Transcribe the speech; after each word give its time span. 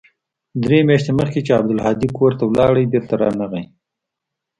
درې 0.63 0.79
مياشتې 0.87 1.11
مخکې 1.19 1.39
چې 1.45 1.51
عبدالهادي 1.59 2.07
کور 2.17 2.31
ته 2.39 2.43
ولاړ 2.47 2.71
بېرته 2.91 3.13
رانغى. 3.21 3.63